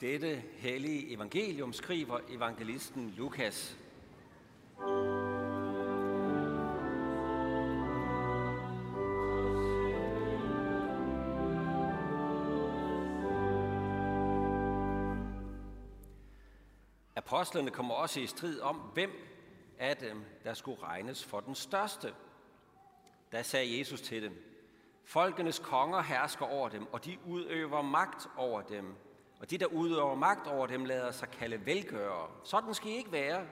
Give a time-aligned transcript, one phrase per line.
[0.00, 3.78] Dette hellige evangelium skriver evangelisten Lukas.
[17.16, 19.10] Apostlerne kommer også i strid om, hvem
[19.78, 22.14] af dem, der skulle regnes for den største.
[23.32, 24.44] Da sagde Jesus til dem,
[25.04, 28.94] Folkenes konger hersker over dem, og de udøver magt over dem.
[29.40, 32.30] Og de, der udøver magt over dem, lader sig kalde velgørere.
[32.44, 33.46] Sådan skal I ikke være.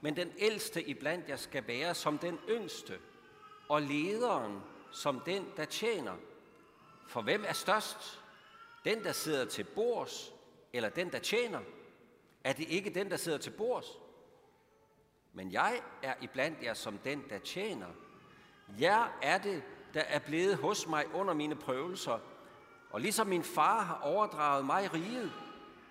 [0.00, 2.98] Men den ældste iblandt jer skal være som den yngste,
[3.68, 6.14] og lederen som den, der tjener.
[7.08, 8.24] For hvem er størst?
[8.84, 10.32] Den, der sidder til bords,
[10.72, 11.60] eller den, der tjener?
[12.44, 13.98] Er det ikke den, der sidder til bords?
[15.32, 17.88] Men jeg er iblandt jer som den, der tjener.
[18.78, 19.62] Jeg er det,
[19.94, 22.18] der er blevet hos mig under mine prøvelser.
[22.90, 25.32] Og ligesom min far har overdraget mig riget,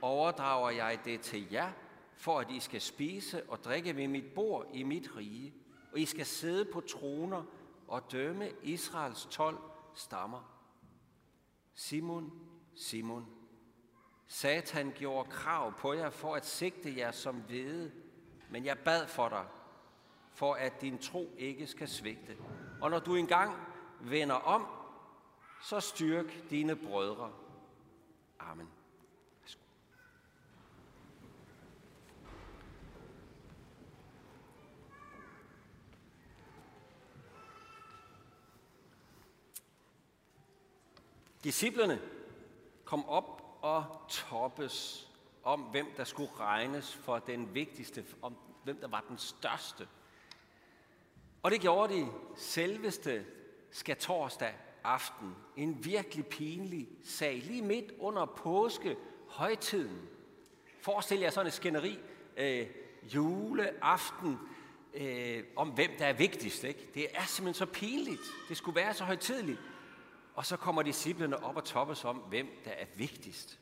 [0.02, 1.72] overdrager jeg det til jer,
[2.16, 5.54] for at I skal spise og drikke ved mit bord i mit rige.
[5.94, 7.44] Og I skal sidde på troner
[7.88, 9.58] og dømme Israels tolv
[9.96, 10.54] stammer.
[11.76, 12.32] Simon,
[12.76, 13.26] Simon,
[14.28, 17.92] Satan gjorde krav på jer for at sigte jer som hvede,
[18.50, 19.46] men jeg bad for dig,
[20.34, 22.38] for at din tro ikke skal svigte.
[22.82, 23.56] Og når du engang
[24.02, 24.66] vender om,
[25.62, 27.32] så styrk dine brødre.
[28.40, 28.68] Amen.
[41.44, 42.02] Disciplerne
[42.86, 45.08] kom op og toppes
[45.44, 49.88] om, hvem der skulle regnes for den vigtigste, om hvem der var den største.
[51.44, 53.26] Og det gjorde de selveste
[53.72, 54.56] skal torsdag
[54.88, 55.36] aften.
[55.56, 57.42] En virkelig pinlig sag.
[57.46, 58.96] Lige midt under påske
[59.28, 60.10] højtiden.
[60.82, 62.00] Forestil jer sådan et skænderi
[62.38, 62.68] øh,
[63.16, 64.38] juleaften
[64.94, 66.64] øh, om, hvem der er vigtigst.
[66.64, 66.90] Ikke?
[66.94, 68.22] Det er simpelthen så pinligt.
[68.50, 69.60] Det skulle være så højtidligt.
[70.36, 73.60] Og så kommer disciplene op og toppes om, hvem der er vigtigst.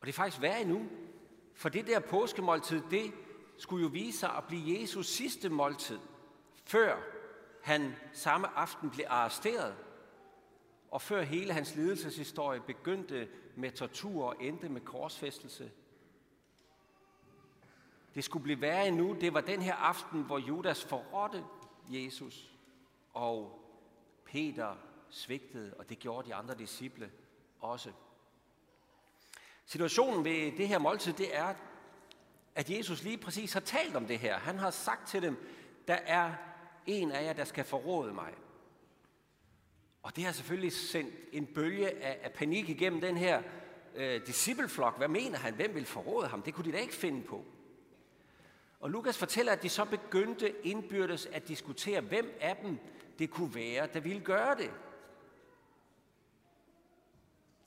[0.00, 0.86] Og det er faktisk værre endnu.
[1.54, 3.12] For det der påskemåltid, det
[3.58, 5.98] skulle jo vise sig at blive Jesus sidste måltid,
[6.64, 6.96] før
[7.64, 9.76] han samme aften blev arresteret,
[10.90, 15.70] og før hele hans lidelseshistorie begyndte med tortur og endte med korsfæstelse.
[18.14, 19.16] Det skulle blive værre endnu.
[19.20, 21.44] Det var den her aften, hvor Judas forrådte
[21.88, 22.50] Jesus,
[23.14, 23.60] og
[24.24, 24.76] Peter
[25.10, 27.10] svigtede, og det gjorde de andre disciple
[27.60, 27.92] også.
[29.64, 31.54] Situationen ved det her måltid, det er,
[32.54, 34.38] at Jesus lige præcis har talt om det her.
[34.38, 35.46] Han har sagt til dem,
[35.88, 36.34] der er
[36.86, 38.34] en af jer, der skal forråde mig.
[40.02, 43.42] Og det har selvfølgelig sendt en bølge af, af panik igennem den her
[43.94, 44.98] øh, discipleflok.
[44.98, 45.54] Hvad mener han?
[45.54, 46.42] Hvem vil forråde ham?
[46.42, 47.44] Det kunne de da ikke finde på.
[48.80, 52.78] Og Lukas fortæller, at de så begyndte indbyrdes at diskutere, hvem af dem
[53.18, 54.70] det kunne være, der ville gøre det.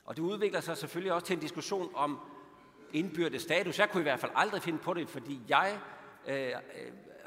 [0.05, 2.19] Og det udvikler sig selvfølgelig også til en diskussion om
[2.93, 3.79] indbyrdes status.
[3.79, 5.79] Jeg kunne i hvert fald aldrig finde på det, fordi jeg
[6.27, 6.53] øh, øh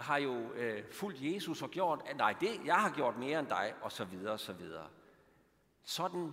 [0.00, 3.74] har jo øh, fulgt Jesus og gjort, nej, det, jeg har gjort mere end dig,
[3.82, 4.86] og så videre, og så videre.
[5.82, 6.32] Sådan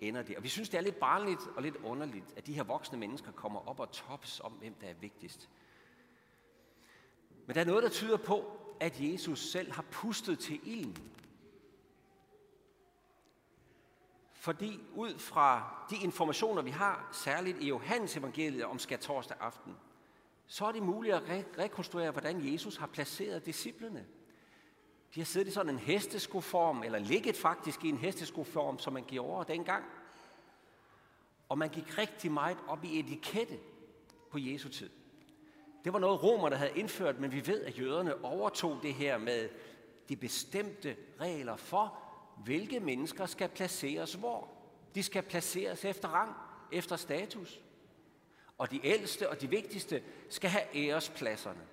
[0.00, 0.36] ender det.
[0.36, 3.32] Og vi synes, det er lidt barnligt og lidt underligt, at de her voksne mennesker
[3.32, 5.50] kommer op og tops om, hvem der er vigtigst.
[7.46, 11.12] Men der er noget, der tyder på, at Jesus selv har pustet til ilden.
[14.32, 19.76] Fordi ud fra de informationer, vi har, særligt i Johannes evangeliet om torsdag aften,
[20.52, 24.06] så er det muligt at re- rekonstruere, hvordan Jesus har placeret disciplene.
[25.14, 29.04] De har siddet i sådan en hesteskoform, eller ligget faktisk i en hesteskoform, som man
[29.04, 29.84] gjorde dengang.
[31.48, 33.58] Og man gik rigtig meget op i etikette
[34.30, 34.90] på Jesu tid.
[35.84, 39.48] Det var noget romerne havde indført, men vi ved, at jøderne overtog det her med
[40.08, 41.98] de bestemte regler for,
[42.44, 44.48] hvilke mennesker skal placeres hvor.
[44.94, 46.34] De skal placeres efter rang,
[46.72, 47.60] efter status
[48.60, 51.66] og de ældste og de vigtigste skal have ærespladserne.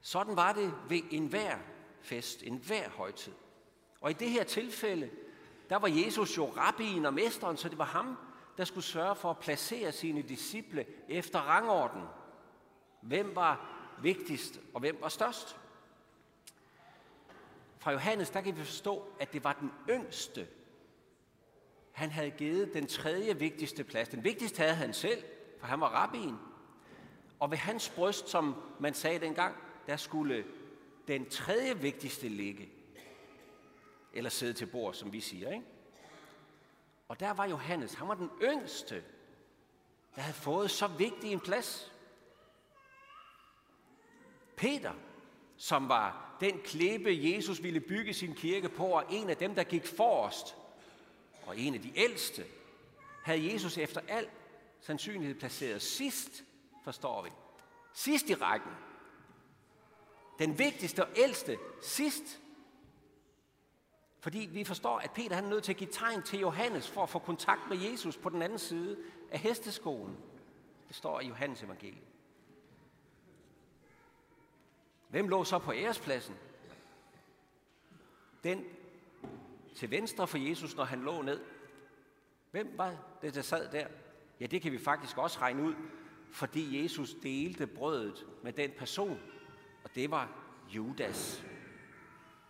[0.00, 1.58] Sådan var det ved enhver
[2.00, 3.32] fest, enhver højtid.
[4.00, 5.10] Og i det her tilfælde,
[5.70, 8.18] der var Jesus jo rabbien og mesteren, så det var ham,
[8.56, 12.02] der skulle sørge for at placere sine disciple efter rangorden.
[13.00, 15.56] Hvem var vigtigst, og hvem var størst?
[17.78, 20.46] Fra Johannes, der kan vi forstå, at det var den yngste,
[21.94, 24.08] han havde givet den tredje vigtigste plads.
[24.08, 25.24] Den vigtigste havde han selv,
[25.60, 26.34] for han var rabbin.
[27.40, 29.56] Og ved hans bryst, som man sagde dengang,
[29.86, 30.44] der skulle
[31.08, 32.68] den tredje vigtigste ligge.
[34.12, 35.50] Eller sidde til bord, som vi siger.
[35.50, 35.64] Ikke?
[37.08, 39.04] Og der var Johannes, han var den yngste,
[40.16, 41.92] der havde fået så vigtig en plads.
[44.56, 44.92] Peter,
[45.56, 49.64] som var den klippe, Jesus ville bygge sin kirke på, og en af dem, der
[49.64, 50.56] gik forrest,
[51.46, 52.44] og en af de ældste,
[53.24, 54.28] havde Jesus efter al
[54.80, 56.44] sandsynlighed placeret sidst,
[56.84, 57.30] forstår vi.
[57.92, 58.72] Sidst i rækken.
[60.38, 62.40] Den vigtigste og ældste sidst.
[64.20, 67.02] Fordi vi forstår, at Peter han er nødt til at give tegn til Johannes for
[67.02, 68.98] at få kontakt med Jesus på den anden side
[69.30, 70.16] af hesteskolen.
[70.88, 72.04] Det står i Johannes evangeliet.
[75.08, 76.34] Hvem lå så på ærespladsen?
[78.44, 78.64] Den
[79.74, 81.40] til venstre for Jesus, når han lå ned.
[82.50, 83.86] Hvem var det, der sad der?
[84.40, 85.74] Ja, det kan vi faktisk også regne ud,
[86.30, 89.20] fordi Jesus delte brødet med den person,
[89.84, 90.28] og det var
[90.68, 91.44] Judas.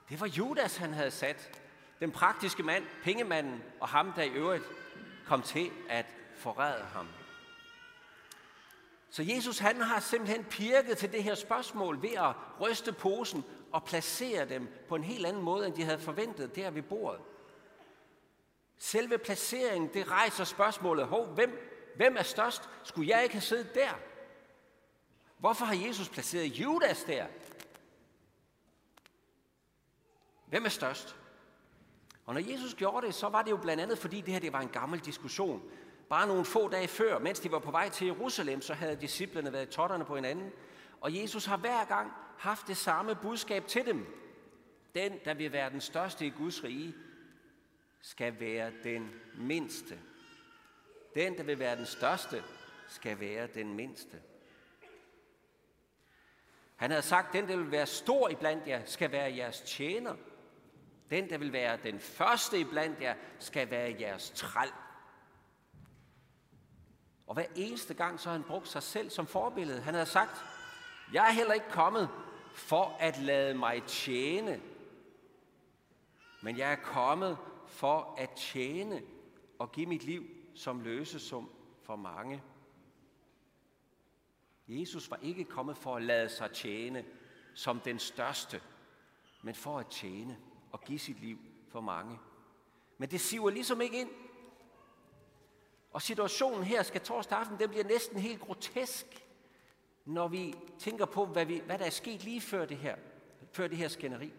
[0.08, 1.62] Det var Judas, han havde sat.
[2.00, 4.64] Den praktiske mand, pengemanden, og ham, der i øvrigt
[5.26, 6.06] kom til at
[6.36, 7.06] forræde ham.
[9.14, 13.84] Så Jesus han har simpelthen pirket til det her spørgsmål ved at ryste posen og
[13.84, 17.20] placere dem på en helt anden måde, end de havde forventet der ved bordet.
[18.78, 21.58] Selve placeringen, det rejser spørgsmålet, Hov, hvem,
[21.96, 22.68] hvem er størst?
[22.82, 23.90] Skulle jeg ikke have siddet der?
[25.38, 27.26] Hvorfor har Jesus placeret Judas der?
[30.46, 31.16] Hvem er størst?
[32.26, 34.52] Og når Jesus gjorde det, så var det jo blandt andet, fordi det her det
[34.52, 35.70] var en gammel diskussion.
[36.14, 39.52] Bare nogle få dage før, mens de var på vej til Jerusalem, så havde disciplene
[39.52, 40.52] været totterne på hinanden.
[41.00, 44.06] Og Jesus har hver gang haft det samme budskab til dem.
[44.94, 46.94] Den, der vil være den største i Guds rige,
[48.02, 49.98] skal være den mindste.
[51.14, 52.42] Den, der vil være den største,
[52.88, 54.22] skal være den mindste.
[56.76, 60.14] Han havde sagt, den, der vil være stor iblandt jer, skal være jeres tjener.
[61.10, 64.72] Den, der vil være den første iblandt jer, skal være jeres træl.
[67.26, 69.80] Og hver eneste gang, så har han brugt sig selv som forbillede.
[69.80, 70.44] Han havde sagt,
[71.12, 72.08] jeg er heller ikke kommet
[72.54, 74.60] for at lade mig tjene,
[76.42, 79.02] men jeg er kommet for at tjene
[79.58, 80.24] og give mit liv
[80.54, 81.50] som løsesum
[81.82, 82.42] for mange.
[84.68, 87.04] Jesus var ikke kommet for at lade sig tjene
[87.54, 88.62] som den største,
[89.42, 90.38] men for at tjene
[90.72, 91.38] og give sit liv
[91.68, 92.18] for mange.
[92.98, 94.10] Men det siver ligesom ikke ind.
[95.94, 99.06] Og situationen her skal torsdag aften, den bliver næsten helt grotesk,
[100.04, 102.96] når vi tænker på, hvad, vi, hvad der er sket lige før det her,
[103.52, 104.32] før det her skænderi.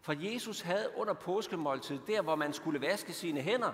[0.00, 3.72] For Jesus havde under påskemåltidet, der hvor man skulle vaske sine hænder,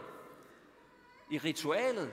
[1.31, 2.13] i ritualet,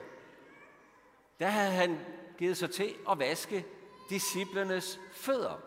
[1.40, 1.98] der havde han
[2.38, 3.66] givet sig til at vaske
[4.10, 5.60] disciplernes fødder.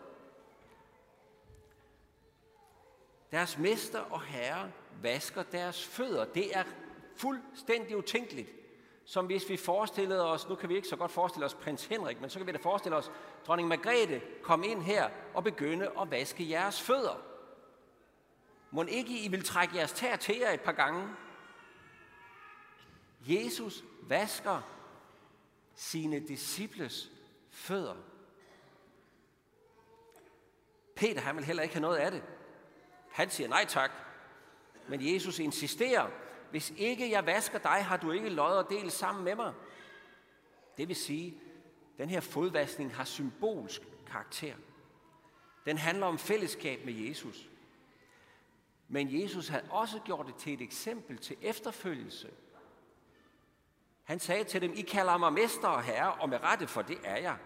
[3.32, 4.72] Deres mester og herre
[5.02, 6.24] vasker deres fødder.
[6.24, 6.64] Det er
[7.16, 8.50] fuldstændig utænkeligt.
[9.04, 12.20] Som hvis vi forestillede os, nu kan vi ikke så godt forestille os prins Henrik,
[12.20, 13.10] men så kan vi da forestille os,
[13.46, 17.22] dronning Margrethe kom ind her og begynde at vaske jeres fødder.
[18.70, 21.08] Må ikke I vil trække jeres tær til jer et par gange?
[23.26, 24.60] Jesus vasker
[25.74, 27.10] sine disciples
[27.50, 27.94] fødder.
[30.94, 32.22] Peter han vil heller ikke have noget af det.
[33.10, 33.90] Han siger nej tak.
[34.88, 36.10] Men Jesus insisterer,
[36.54, 39.52] hvis ikke jeg vasker dig, har du ikke lod og del sammen med mig.
[40.76, 41.34] Det vil sige,
[41.98, 44.54] den her fodvaskning har symbolsk karakter.
[45.66, 47.48] Den handler om fællesskab med Jesus.
[48.88, 52.30] Men Jesus havde også gjort det til et eksempel til efterfølgelse.
[54.04, 56.98] Han sagde til dem, I kalder mig mester og herre, og med rette, for det
[57.04, 57.36] er jeg.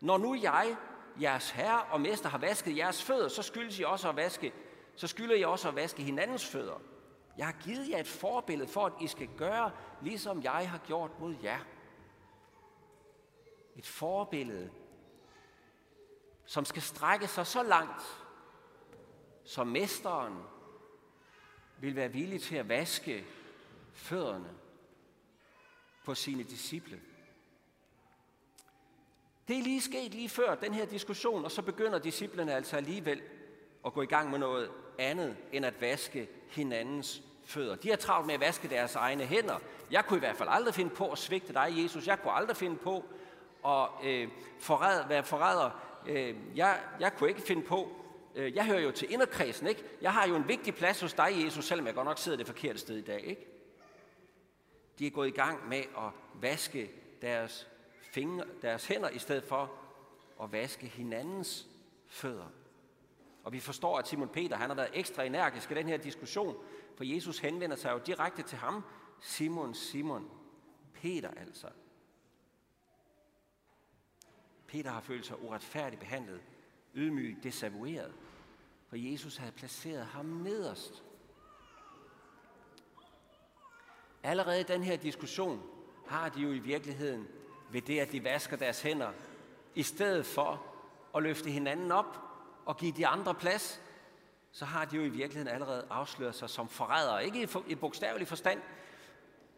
[0.00, 0.76] Når nu jeg,
[1.20, 4.52] jeres herre og mester, har vasket jeres fødder, så skyldes I også at vaske,
[4.96, 6.93] så skylder I også at vaske hinandens fødder.
[7.38, 9.70] Jeg har givet jer et forbillede for, at I skal gøre,
[10.02, 11.60] ligesom jeg har gjort mod jer.
[13.76, 14.70] Et forbillede,
[16.46, 18.02] som skal strække sig så langt,
[19.44, 20.34] som mesteren
[21.80, 23.24] vil være villig til at vaske
[23.92, 24.50] fødderne
[26.04, 27.00] på sine disciple.
[29.48, 33.22] Det er lige sket lige før den her diskussion, og så begynder disciplene altså alligevel
[33.86, 37.76] at gå i gang med noget andet end at vaske hinandens fødder.
[37.76, 39.58] De har travlt med at vaske deres egne hænder.
[39.90, 42.06] Jeg kunne i hvert fald aldrig finde på at svigte dig, Jesus.
[42.06, 43.04] Jeg kunne aldrig finde på
[43.66, 45.70] at øh, forræde, være forræder.
[46.06, 47.88] Øh, jeg, jeg kunne ikke finde på,
[48.34, 49.84] øh, jeg hører jo til inderkredsen, ikke?
[50.00, 52.46] Jeg har jo en vigtig plads hos dig, Jesus, selvom jeg godt nok sidder det
[52.46, 53.46] forkerte sted i dag, ikke?
[54.98, 56.90] De er gået i gang med at vaske
[57.22, 57.68] deres,
[58.12, 59.72] fingre, deres hænder, i stedet for
[60.42, 61.66] at vaske hinandens
[62.08, 62.46] fødder.
[63.44, 66.56] Og vi forstår, at Simon Peter han har været ekstra energisk i den her diskussion,
[66.96, 68.84] for Jesus henvender sig jo direkte til ham,
[69.20, 70.30] Simon, Simon,
[70.94, 71.68] Peter altså.
[74.66, 76.40] Peter har følt sig uretfærdigt behandlet,
[76.94, 78.14] ydmygt, desavoueret,
[78.88, 81.04] for Jesus havde placeret ham nederst.
[84.22, 85.62] Allerede i den her diskussion
[86.06, 87.28] har de jo i virkeligheden
[87.70, 89.12] ved det, at de vasker deres hænder,
[89.74, 90.66] i stedet for
[91.14, 92.33] at løfte hinanden op
[92.66, 93.80] og give de andre plads,
[94.52, 97.24] så har de jo i virkeligheden allerede afsløret sig som forrædere.
[97.24, 98.60] Ikke i bogstavelig forstand,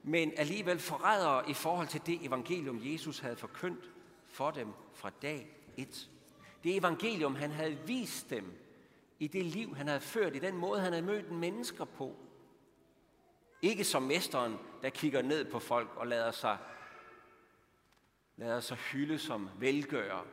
[0.03, 3.91] men alligevel forrædere i forhold til det evangelium, Jesus havde forkyndt
[4.27, 6.11] for dem fra dag 1.
[6.65, 8.53] Det evangelium, han havde vist dem
[9.19, 12.17] i det liv, han havde ført, i den måde, han havde mødt mennesker på.
[13.63, 16.59] Ikke som mesteren, der kigger ned på folk og lader sig,
[18.37, 20.27] lader sig hylde som velgører.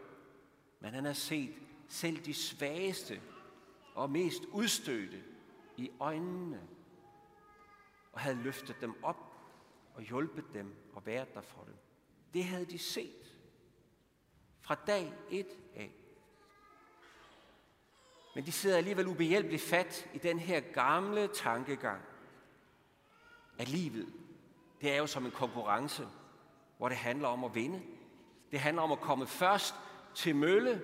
[0.79, 1.53] Men han har set
[1.93, 3.21] selv de svageste
[3.95, 5.23] og mest udstødte
[5.77, 6.61] i øjnene
[8.13, 9.17] og havde løftet dem op
[9.95, 11.75] og hjulpet dem og været der for dem.
[12.33, 13.35] Det havde de set
[14.61, 15.91] fra dag et af.
[18.35, 22.01] Men de sidder alligevel ubehjælpeligt fat i den her gamle tankegang,
[23.57, 24.13] at livet,
[24.81, 26.07] det er jo som en konkurrence,
[26.77, 27.81] hvor det handler om at vinde.
[28.51, 29.75] Det handler om at komme først
[30.15, 30.81] til mølle,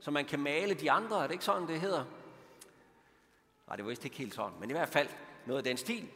[0.00, 1.22] så man kan male de andre.
[1.22, 2.04] Er det ikke sådan, det hedder?
[3.66, 5.08] Nej, det var vist ikke helt sådan, men i hvert fald
[5.46, 6.08] noget af den stil.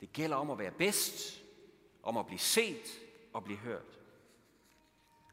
[0.00, 1.42] Det gælder om at være bedst,
[2.02, 3.00] om at blive set
[3.32, 3.98] og blive hørt.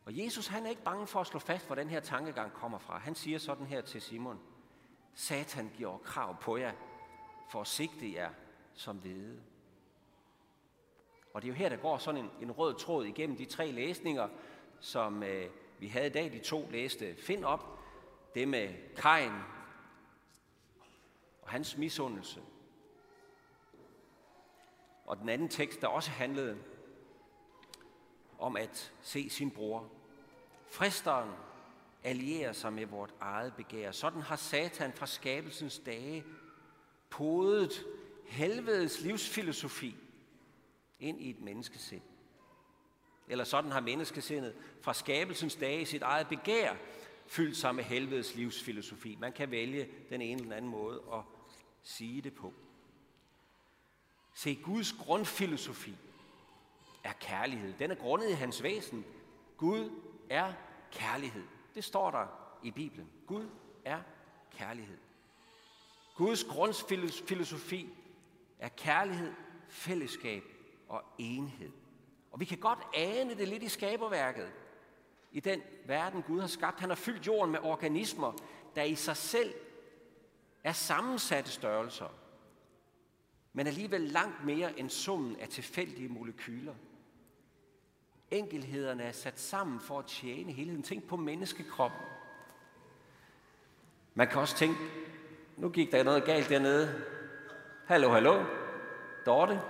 [0.06, 2.80] Og Jesus han er ikke bange for at slå fast, hvor den her tankegang kommer
[2.80, 2.98] fra.
[2.98, 4.40] Han siger sådan her til Simon.
[5.14, 6.74] Satan giver krav på jer,
[7.50, 8.30] for at sigte jer
[8.74, 9.42] som hvide.
[11.34, 13.72] Og det er jo her, der går sådan en, en rød tråd igennem de tre
[13.72, 14.30] læsninger,
[14.80, 15.50] som øh,
[15.84, 16.32] vi havde i dag.
[16.32, 17.80] De to læste Find op.
[18.36, 19.32] Det med Kain
[21.42, 22.42] og hans misundelse.
[25.06, 26.58] Og den anden tekst, der også handlede
[28.40, 29.90] om at se sin bror.
[30.68, 31.32] Fristeren
[32.04, 33.92] allierer sig med vort eget begær.
[33.92, 36.24] Sådan har Satan fra skabelsens dage
[37.10, 37.86] podet
[38.26, 39.98] helvedes livsfilosofi
[41.00, 42.02] ind i et menneskesind.
[43.34, 46.76] Eller sådan har menneskesindet fra skabelsens dage i sit eget begær
[47.28, 49.18] fyldt sig med helvedes livsfilosofi.
[49.20, 51.20] Man kan vælge den ene eller den anden måde at
[51.84, 52.54] sige det på.
[54.36, 55.96] Se, Guds grundfilosofi
[57.04, 57.74] er kærlighed.
[57.80, 59.06] Den er grundet i hans væsen.
[59.58, 59.90] Gud
[60.30, 60.54] er
[60.92, 61.44] kærlighed.
[61.76, 62.28] Det står der
[62.64, 63.10] i Bibelen.
[63.28, 63.50] Gud
[63.86, 64.02] er
[64.58, 64.98] kærlighed.
[66.16, 67.90] Guds grundfilosofi
[68.60, 69.34] er kærlighed,
[69.70, 70.44] fællesskab
[70.88, 71.83] og enhed.
[72.34, 74.52] Og vi kan godt ane det lidt i skaberværket.
[75.32, 76.80] I den verden, Gud har skabt.
[76.80, 78.34] Han har fyldt jorden med organismer,
[78.76, 79.54] der i sig selv
[80.64, 82.16] er sammensatte størrelser,
[83.54, 86.74] men alligevel langt mere end summen af tilfældige molekyler.
[88.32, 90.84] Enkelhederne er sat sammen for at tjene helheden.
[90.84, 92.08] Tænk på menneskekroppen.
[94.14, 94.80] Man kan også tænke,
[95.58, 97.04] nu gik der noget galt dernede.
[97.86, 98.44] Hallo, hallo.
[99.26, 99.62] Dorte.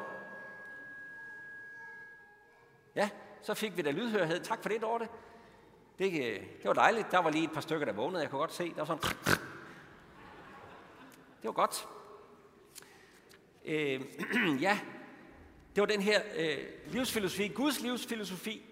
[2.96, 3.10] Ja,
[3.42, 4.40] så fik vi da lydhørhed.
[4.40, 5.08] Tak for det, Dorte.
[6.00, 7.12] Det, øh, det var dejligt.
[7.12, 8.22] Der var lige et par stykker, der vågnede.
[8.22, 8.70] Jeg kunne godt se.
[8.70, 9.04] Der var sådan...
[11.42, 11.88] Det var godt.
[13.66, 14.02] Øh,
[14.62, 14.80] ja,
[15.76, 16.58] det var den her øh,
[16.88, 18.66] livsfilosofi, Guds livsfilosofi.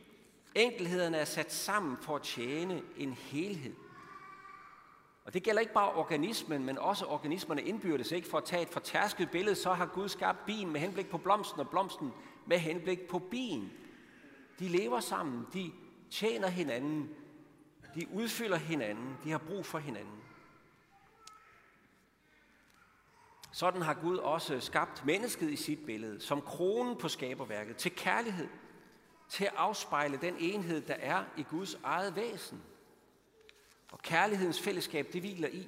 [0.56, 3.74] Enkelhederne er sat sammen for at tjene en helhed.
[5.25, 8.12] Og det gælder ikke bare organismen, men også organismerne indbyrdes.
[8.12, 8.28] Ikke?
[8.28, 11.60] For at tage et fortærsket billede, så har Gud skabt bien med henblik på blomsten,
[11.60, 12.12] og blomsten
[12.46, 13.72] med henblik på bien.
[14.60, 15.72] De lever sammen, de
[16.12, 17.10] tjener hinanden,
[17.96, 20.22] de udfylder hinanden, de har brug for hinanden.
[23.51, 28.48] Sådan har Gud også skabt mennesket i sit billede, som kronen på skaberværket, til kærlighed,
[29.29, 32.63] til at afspejle den enhed, der er i Guds eget væsen.
[33.91, 35.67] Og kærlighedens fællesskab, det hviler i,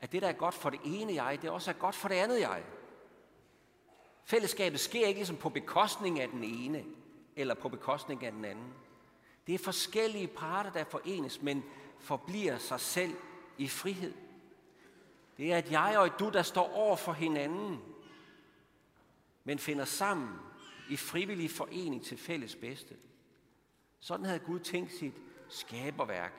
[0.00, 2.14] at det, der er godt for det ene jeg, det også er godt for det
[2.14, 2.62] andet jeg.
[4.24, 6.84] Fællesskabet sker ikke ligesom på bekostning af den ene,
[7.36, 8.74] eller på bekostning af den anden.
[9.46, 11.64] Det er forskellige parter, der forenes, men
[11.98, 13.16] forbliver sig selv
[13.58, 14.14] i frihed.
[15.36, 17.80] Det er et jeg og et du, der står over for hinanden,
[19.44, 20.28] men finder sammen
[20.90, 22.96] i frivillig forening til fælles bedste.
[24.00, 25.14] Sådan havde Gud tænkt sit
[25.48, 26.32] skaberværk.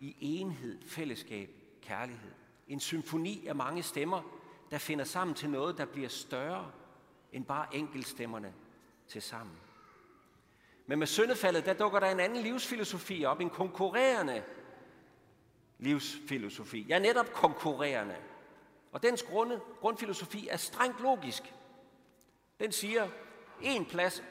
[0.00, 1.50] I enhed, fællesskab,
[1.82, 2.32] kærlighed.
[2.68, 4.22] En symfoni af mange stemmer,
[4.70, 6.72] der finder sammen til noget, der bliver større
[7.36, 8.54] end bare enkeltstemmerne
[9.08, 9.56] til sammen.
[10.86, 14.42] Men med syndefaldet, der dukker der en anden livsfilosofi op, en konkurrerende
[15.78, 16.86] livsfilosofi.
[16.88, 18.16] Ja, netop konkurrerende.
[18.92, 21.54] Og dens grunde, grundfilosofi er strengt logisk.
[22.60, 23.08] Den siger,
[23.62, 24.22] en plads,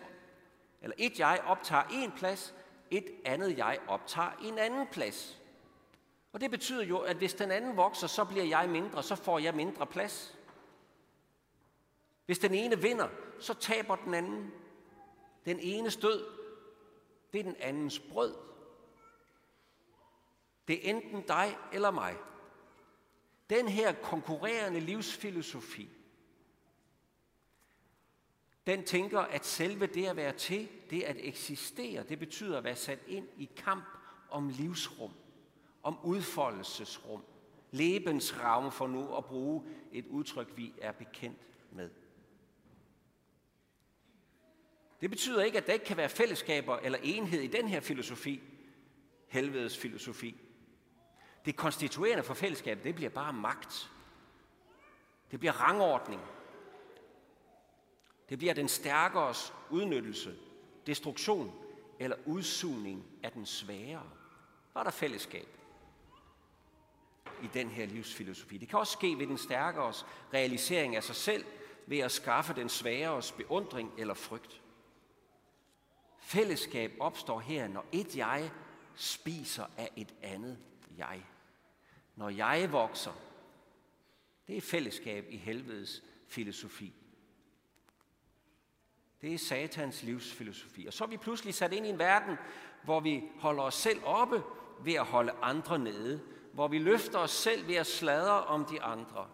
[0.82, 2.56] eller et jeg optager en plads,
[2.92, 5.42] et andet jeg optager en anden plads.
[6.34, 9.40] Og det betyder jo, at hvis den anden vokser, så bliver jeg mindre, så får
[9.40, 10.35] jeg mindre plads.
[12.26, 14.52] Hvis den ene vinder, så taber den anden.
[15.46, 16.26] Den ene stød,
[17.34, 18.36] det er den andens brød.
[20.68, 22.18] Det er enten dig eller mig.
[23.50, 25.90] Den her konkurrerende livsfilosofi,
[28.68, 32.76] den tænker, at selve det at være til, det at eksistere, det betyder at være
[32.76, 33.84] sat ind i kamp
[34.30, 35.12] om livsrum,
[35.84, 37.24] om udfoldelsesrum,
[37.72, 41.90] lebensraum for nu at bruge et udtryk, vi er bekendt med.
[45.02, 48.42] Det betyder ikke, at der ikke kan være fællesskaber eller enhed i den her filosofi,
[49.28, 50.42] helvedes filosofi.
[51.46, 53.92] Det konstituerende for fællesskabet, det bliver bare magt.
[55.32, 56.22] Det bliver rangordning.
[58.30, 60.36] Det bliver den stærkeres udnyttelse,
[60.88, 61.54] destruktion
[62.00, 64.04] eller udsugning af den svære.
[64.74, 65.48] Var der fællesskab
[67.44, 68.58] i den her livsfilosofi?
[68.58, 71.46] Det kan også ske ved den stærkeres realisering af sig selv,
[71.86, 74.62] ved at skaffe den sværes beundring eller frygt.
[76.26, 78.52] Fællesskab opstår her, når et jeg
[78.96, 80.58] spiser af et andet
[80.98, 81.26] jeg.
[82.16, 83.12] Når jeg vokser,
[84.48, 86.94] det er fællesskab i helvedes filosofi.
[89.22, 90.86] Det er satans livsfilosofi.
[90.86, 92.38] Og så er vi pludselig sat ind i en verden,
[92.84, 94.44] hvor vi holder os selv oppe
[94.80, 96.22] ved at holde andre nede.
[96.54, 99.28] Hvor vi løfter os selv ved at sladre om de andre.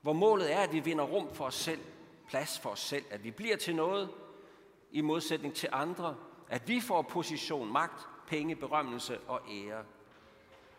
[0.00, 1.80] Hvor målet er, at vi vinder rum for os selv,
[2.28, 4.10] plads for os selv, at vi bliver til noget,
[4.92, 6.16] i modsætning til andre,
[6.48, 9.84] at vi får position, magt, penge, berømmelse og ære.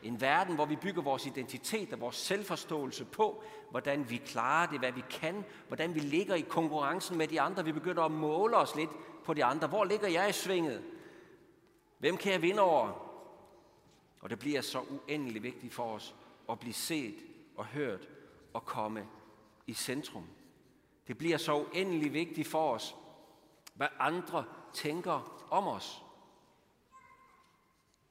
[0.03, 4.79] En verden, hvor vi bygger vores identitet og vores selvforståelse på, hvordan vi klarer det,
[4.79, 7.65] hvad vi kan, hvordan vi ligger i konkurrencen med de andre.
[7.65, 8.89] Vi begynder at måle os lidt
[9.24, 9.68] på de andre.
[9.68, 10.83] Hvor ligger jeg i svinget?
[11.98, 13.09] Hvem kan jeg vinde over?
[14.22, 16.16] Og det bliver så uendelig vigtigt for os
[16.50, 17.16] at blive set
[17.55, 18.09] og hørt
[18.53, 19.07] og komme
[19.68, 20.27] i centrum.
[21.07, 22.96] Det bliver så uendelig vigtigt for os,
[23.74, 26.03] hvad andre tænker om os.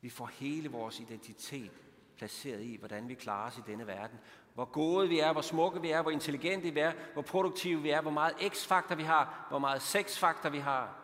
[0.01, 1.73] Vi får hele vores identitet
[2.17, 4.19] placeret i, hvordan vi klarer os i denne verden.
[4.55, 7.91] Hvor gode vi er, hvor smukke vi er, hvor intelligente vi er, hvor produktive vi
[7.91, 10.99] er, hvor meget x-faktor vi har, hvor meget sex-faktor vi har,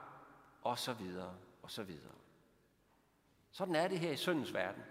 [0.62, 2.14] og så videre, og så videre.
[3.50, 4.82] Sådan er det her i syndens verden.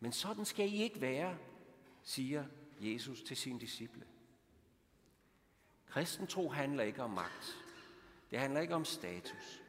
[0.00, 1.38] Men sådan skal I ikke være,
[2.02, 2.44] siger
[2.80, 4.06] Jesus til sine disciple.
[5.86, 7.59] Kristen tro handler ikke om magt.
[8.30, 9.62] Det handler ikke om status.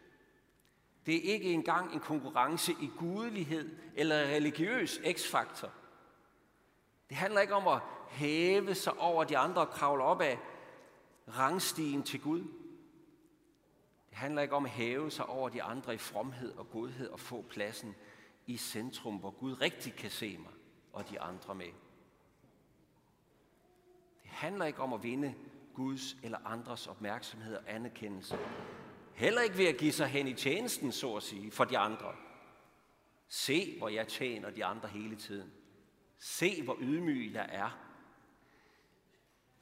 [1.05, 5.71] Det er ikke engang en konkurrence i gudelighed eller religiøs x-faktor.
[7.09, 10.39] Det handler ikke om at hæve sig over de andre og kravle op af
[11.27, 12.41] rangstigen til Gud.
[14.09, 17.19] Det handler ikke om at hæve sig over de andre i fromhed og godhed og
[17.19, 17.95] få pladsen
[18.47, 20.51] i centrum, hvor Gud rigtig kan se mig
[20.93, 21.71] og de andre med.
[24.23, 25.35] Det handler ikke om at vinde
[25.81, 28.37] Guds eller andres opmærksomhed og anerkendelse.
[29.13, 32.15] Heller ikke ved at give sig hen i tjenesten, så at sige, for de andre.
[33.27, 35.51] Se, hvor jeg tjener de andre hele tiden.
[36.17, 37.77] Se, hvor ydmyg jeg er.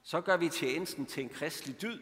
[0.02, 2.00] Så gør vi tjenesten til en kristelig dyd,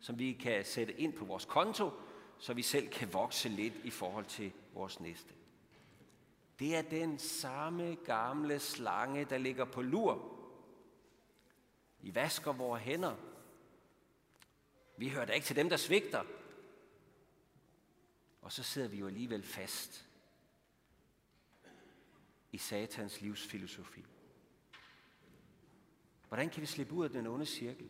[0.00, 1.90] som vi kan sætte ind på vores konto,
[2.38, 5.34] så vi selv kan vokse lidt i forhold til vores næste.
[6.58, 10.38] Det er den samme gamle slange, der ligger på lur.
[12.00, 13.14] Vi vasker vores hænder.
[14.96, 16.24] Vi hører da ikke til dem, der svigter.
[18.42, 20.08] Og så sidder vi jo alligevel fast
[22.52, 24.04] i satans livsfilosofi.
[26.28, 27.88] Hvordan kan vi slippe ud af den onde cirkel?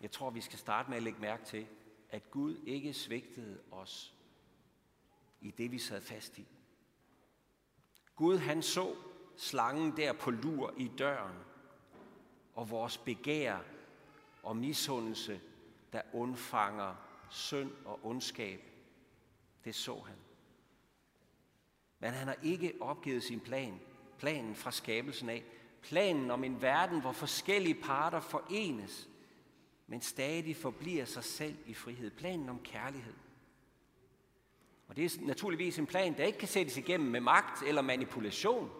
[0.00, 1.66] Jeg tror, vi skal starte med at lægge mærke til,
[2.10, 4.14] at Gud ikke svigtede os
[5.40, 6.46] i det, vi sad fast i.
[8.16, 8.96] Gud han så
[9.36, 11.36] slangen der på lur i døren,
[12.54, 13.60] og vores begær
[14.44, 15.40] og misundelse,
[15.92, 16.94] der undfanger
[17.30, 18.60] synd og ondskab.
[19.64, 20.16] Det så han.
[21.98, 23.80] Men han har ikke opgivet sin plan.
[24.18, 25.44] Planen fra skabelsen af.
[25.82, 29.08] Planen om en verden, hvor forskellige parter forenes,
[29.86, 32.10] men stadig forbliver sig selv i frihed.
[32.10, 33.14] Planen om kærlighed.
[34.88, 38.70] Og det er naturligvis en plan, der ikke kan sættes igennem med magt eller manipulation.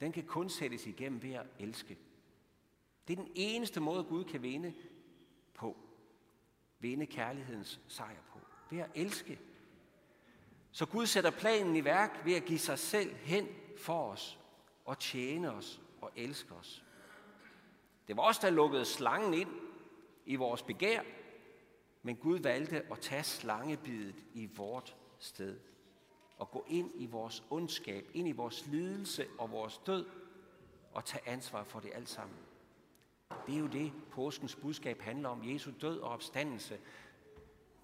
[0.00, 1.98] Den kan kun sættes igennem ved at elske.
[3.08, 4.74] Det er den eneste måde, Gud kan vinde
[5.54, 5.76] på
[6.82, 8.38] vinde kærlighedens sejr på.
[8.70, 9.38] Ved at elske.
[10.70, 14.38] Så Gud sætter planen i værk ved at give sig selv hen for os.
[14.84, 16.84] og tjene os og elske os.
[18.08, 19.48] Det var os, der lukkede slangen ind
[20.26, 21.02] i vores begær,
[22.02, 25.60] men Gud valgte at tage slangebidet i vort sted
[26.38, 30.06] og gå ind i vores ondskab, ind i vores lidelse og vores død
[30.92, 32.36] og tage ansvar for det alt sammen.
[33.46, 35.40] Det er jo det, påskens budskab handler om.
[35.44, 36.78] Jesu død og opstandelse.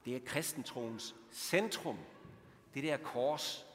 [0.05, 1.99] Det er kristentroens centrum.
[2.75, 3.67] Det der kors,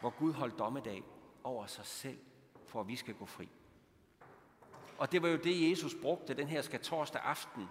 [0.00, 1.02] hvor Gud holdt dommedag
[1.44, 2.18] over sig selv,
[2.66, 3.48] for at vi skal gå fri.
[4.98, 7.68] Og det var jo det, Jesus brugte den her skal torsdag aften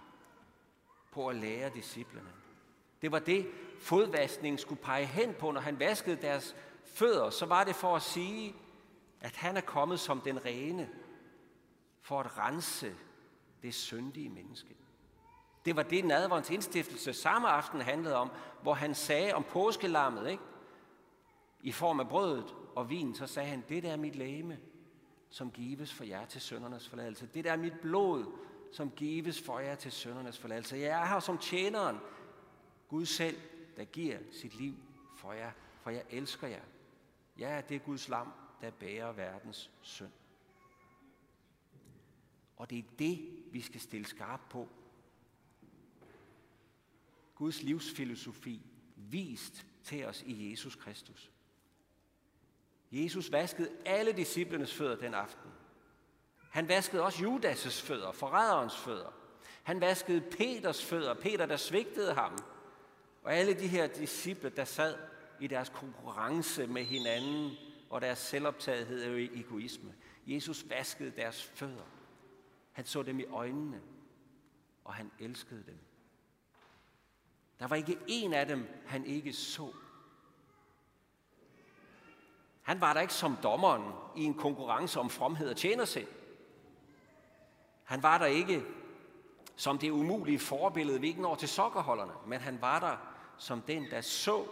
[1.12, 2.32] på at lære disciplene.
[3.02, 7.30] Det var det, fodvaskningen skulle pege hen på, når han vaskede deres fødder.
[7.30, 8.54] Så var det for at sige,
[9.20, 10.88] at han er kommet som den rene,
[12.00, 12.94] for at rense
[13.62, 14.76] det syndige menneske.
[15.64, 18.30] Det var det, nadverens indstiftelse samme aften handlede om,
[18.62, 20.42] hvor han sagde om påskelammet, ikke?
[21.62, 24.58] i form af brødet og vin, så sagde han, det der er mit læme,
[25.30, 27.28] som gives for jer til søndernes forladelse.
[27.34, 28.24] Det der er mit blod,
[28.72, 30.76] som gives for jer til søndernes forladelse.
[30.76, 31.98] Jeg er her som tjeneren,
[32.88, 33.36] Gud selv,
[33.76, 34.74] der giver sit liv
[35.16, 35.50] for jer,
[35.82, 36.62] for jeg elsker jer.
[37.38, 40.10] Ja, det er Guds lam, der bærer verdens synd.
[42.60, 44.68] Og det er det, vi skal stille skarp på.
[47.34, 48.62] Guds livsfilosofi
[48.96, 51.30] vist til os i Jesus Kristus.
[52.92, 55.50] Jesus vaskede alle disciplernes fødder den aften.
[56.50, 59.12] Han vaskede også Judas' fødder, forræderens fødder.
[59.62, 62.38] Han vaskede Peters fødder, Peter der svigtede ham.
[63.22, 64.98] Og alle de her disciple, der sad
[65.40, 67.50] i deres konkurrence med hinanden
[67.90, 69.94] og deres selvoptagethed og egoisme.
[70.26, 71.99] Jesus vaskede deres fødder.
[72.72, 73.80] Han så dem i øjnene,
[74.84, 75.78] og han elskede dem.
[77.58, 79.72] Der var ikke en af dem, han ikke så.
[82.62, 86.08] Han var der ikke som dommeren i en konkurrence om fromhed og tjenersind.
[87.84, 88.64] Han var der ikke
[89.56, 92.96] som det umulige forbillede, vi ikke når til sokkerholderne, men han var der
[93.38, 94.46] som den, der så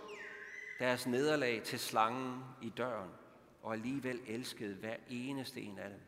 [0.79, 3.11] deres nederlag til slangen i døren,
[3.63, 6.01] og alligevel elskede hver eneste en af dem,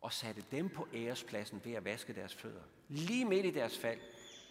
[0.00, 2.62] og satte dem på ærespladsen ved at vaske deres fødder.
[2.88, 4.00] Lige midt i deres fald,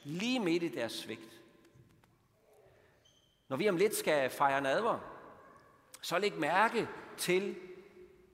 [0.03, 1.41] lige midt i deres svigt.
[3.49, 4.99] Når vi om lidt skal fejre nadver,
[6.01, 7.55] så læg mærke til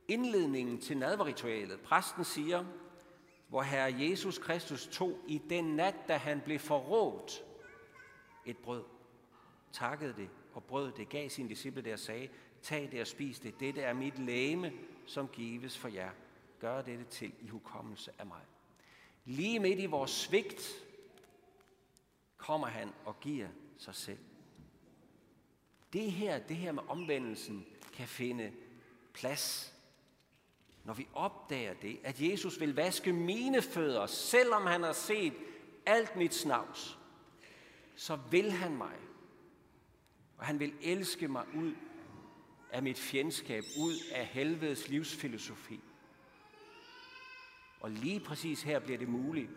[0.08, 1.80] indledningen til nadverritualet.
[1.80, 2.66] Præsten siger,
[3.48, 7.44] hvor Herre Jesus Kristus tog i den nat, da han blev forrådt,
[8.46, 8.84] et brød,
[9.72, 12.30] takkede det og brød det, gav sine disciple det og sagde,
[12.62, 13.60] tag det og spis det.
[13.60, 14.74] Dette er mit læme,
[15.06, 16.10] som gives for jer.
[16.60, 18.42] Gør dette til i hukommelse af mig.
[19.26, 20.86] Lige midt i vores svigt
[22.38, 24.20] kommer han og giver sig selv.
[25.94, 28.54] Det her, det her med omvendelsen kan finde
[29.14, 29.74] plads,
[30.84, 35.34] når vi opdager det, at Jesus vil vaske mine fødder, selvom han har set
[35.86, 37.00] alt mit snavs,
[37.96, 38.96] så vil han mig.
[40.38, 41.74] Og han vil elske mig ud
[42.72, 45.80] af mit fjendskab, ud af helvedes livsfilosofi.
[47.86, 49.50] Og lige præcis her bliver det muligt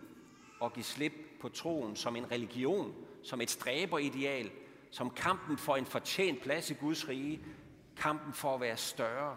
[0.63, 4.51] at give slip på troen som en religion, som et stræberideal,
[4.91, 7.45] som kampen for en fortjent plads i Guds rige,
[7.97, 9.37] kampen for at være større,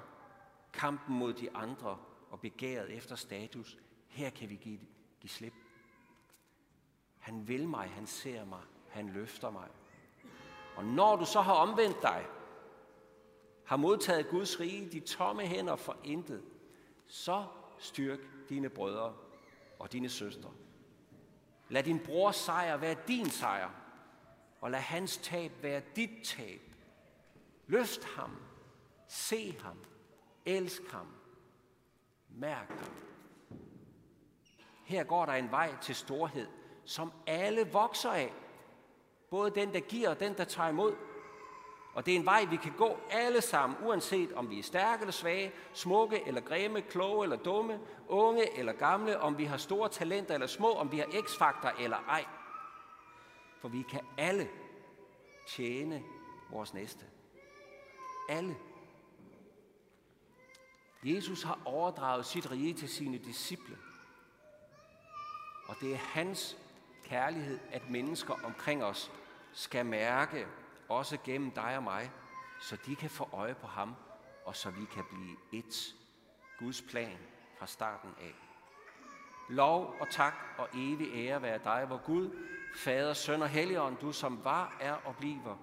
[0.74, 1.98] kampen mod de andre
[2.32, 3.78] og begæret efter status.
[4.08, 4.80] Her kan vi give,
[5.22, 5.54] give slip.
[7.20, 9.68] Han vil mig, han ser mig, han løfter mig.
[10.76, 12.26] Og når du så har omvendt dig,
[13.66, 16.42] har modtaget Guds rige, de tomme hænder for intet,
[17.08, 17.46] så
[17.78, 18.20] styrk
[18.52, 19.14] dine brødre
[19.80, 20.52] og dine søstre.
[21.70, 23.70] Lad din brors sejr være din sejr,
[24.62, 26.62] og lad hans tab være dit tab.
[27.68, 28.36] Løft ham,
[29.08, 29.78] se ham,
[30.46, 31.08] elsk ham,
[32.30, 32.94] mærk ham.
[34.86, 36.48] Her går der en vej til storhed,
[36.86, 38.34] som alle vokser af.
[39.30, 40.96] Både den, der giver og den, der tager imod.
[41.94, 45.02] Og det er en vej, vi kan gå alle sammen, uanset om vi er stærke
[45.02, 49.90] eller svage, smukke eller grimme, kloge eller dumme, unge eller gamle, om vi har store
[49.90, 52.26] talenter eller små, om vi har x-faktor eller ej.
[53.60, 54.50] For vi kan alle
[55.48, 56.04] tjene
[56.50, 57.06] vores næste.
[58.30, 58.56] Alle.
[61.04, 63.78] Jesus har overdraget sit rige til sine disciple.
[65.68, 66.58] Og det er hans
[67.04, 69.12] kærlighed, at mennesker omkring os
[69.54, 70.48] skal mærke,
[70.92, 72.12] også gennem dig og mig,
[72.60, 73.96] så de kan få øje på ham,
[74.46, 75.96] og så vi kan blive et.
[76.60, 77.18] Guds plan
[77.60, 78.36] fra starten af.
[79.50, 82.30] Lov og tak og evig ære være dig, hvor Gud,
[82.76, 85.58] Fader, Søn og Helligånd, du som var, er og bliver,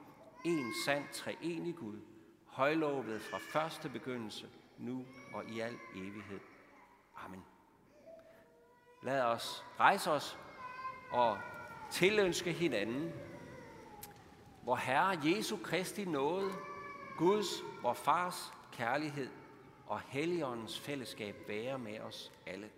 [0.45, 2.01] en sand treenig Gud,
[2.47, 6.41] højlovet fra første begyndelse, nu og i al evighed.
[7.25, 7.45] Amen.
[9.03, 10.39] Lad os rejse os
[11.11, 11.39] og
[11.91, 13.13] tilønske hinanden,
[14.69, 16.51] hvor Herre Jesu Kristi nåde,
[17.17, 17.47] Guds,
[17.83, 19.29] vor Fars kærlighed
[19.87, 22.71] og Helligåndens fællesskab være med os alle.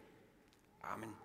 [0.83, 1.17] Amen.